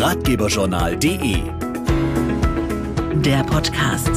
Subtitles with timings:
[0.00, 1.42] ratgeberjournal.de.
[3.20, 4.08] Der Podcast.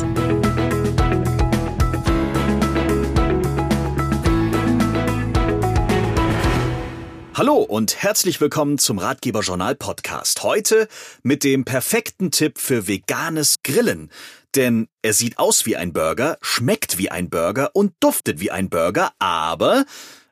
[7.33, 10.41] Hallo und herzlich willkommen zum Ratgeberjournal Podcast.
[10.43, 10.87] Heute
[11.21, 14.09] mit dem perfekten Tipp für veganes Grillen.
[14.55, 18.69] Denn er sieht aus wie ein Burger, schmeckt wie ein Burger und duftet wie ein
[18.69, 19.83] Burger, aber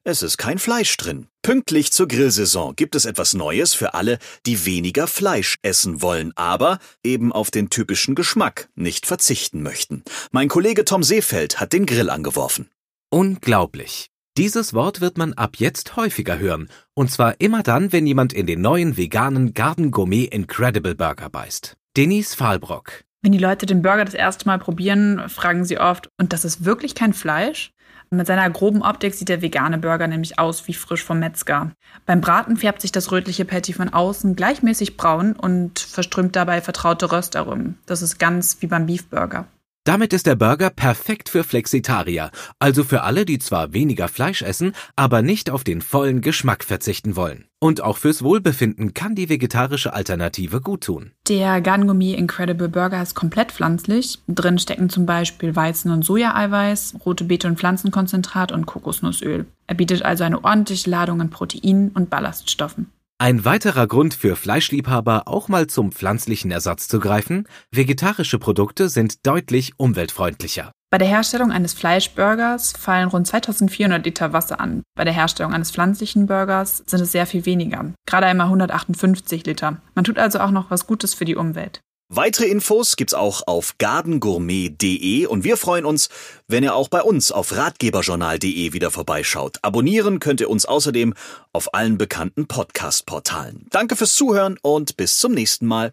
[0.04, 1.28] es ist kein Fleisch drin.
[1.42, 6.80] Pünktlich zur Grillsaison gibt es etwas Neues für alle, die weniger Fleisch essen wollen, aber
[7.04, 10.04] eben auf den typischen Geschmack nicht verzichten möchten.
[10.32, 12.70] Mein Kollege Tom Seefeld hat den Grill angeworfen.
[13.10, 14.08] Unglaublich.
[14.38, 18.48] Dieses Wort wird man ab jetzt häufiger hören, und zwar immer dann, wenn jemand in
[18.48, 21.76] den neuen veganen Garden Gourmet Incredible Burger beißt.
[21.98, 23.04] Denise Fahlbrock.
[23.24, 26.66] Wenn die Leute den Burger das erste Mal probieren, fragen sie oft, und das ist
[26.66, 27.72] wirklich kein Fleisch?
[28.10, 31.72] Mit seiner groben Optik sieht der vegane Burger nämlich aus wie frisch vom Metzger.
[32.06, 37.12] Beim Braten färbt sich das rötliche Patty von außen gleichmäßig braun und verströmt dabei vertraute
[37.12, 37.78] Röstaromen.
[37.86, 39.48] Das ist ganz wie beim Beefburger.
[39.84, 42.30] Damit ist der Burger perfekt für Flexitarier,
[42.60, 47.16] also für alle, die zwar weniger Fleisch essen, aber nicht auf den vollen Geschmack verzichten
[47.16, 47.46] wollen.
[47.60, 51.14] Und auch fürs Wohlbefinden kann die vegetarische Alternative gut tun.
[51.28, 54.20] Der Garngummi Incredible Burger ist komplett pflanzlich.
[54.28, 59.48] Drin stecken zum Beispiel Weizen- und Sojaeiweiß, rote Beete- und Pflanzenkonzentrat und Kokosnussöl.
[59.66, 62.92] Er bietet also eine ordentliche Ladung an Proteinen und Ballaststoffen.
[63.22, 69.28] Ein weiterer Grund für Fleischliebhaber, auch mal zum pflanzlichen Ersatz zu greifen, vegetarische Produkte sind
[69.28, 70.72] deutlich umweltfreundlicher.
[70.90, 74.82] Bei der Herstellung eines Fleischburgers fallen rund 2400 Liter Wasser an.
[74.96, 79.78] Bei der Herstellung eines pflanzlichen Burgers sind es sehr viel weniger, gerade einmal 158 Liter.
[79.94, 81.80] Man tut also auch noch was Gutes für die Umwelt.
[82.14, 86.10] Weitere Infos gibt's auch auf gardengourmet.de und wir freuen uns,
[86.46, 89.60] wenn ihr auch bei uns auf ratgeberjournal.de wieder vorbeischaut.
[89.62, 91.14] Abonnieren könnt ihr uns außerdem
[91.54, 93.66] auf allen bekannten Podcast-Portalen.
[93.70, 95.90] Danke fürs Zuhören und bis zum nächsten Mal.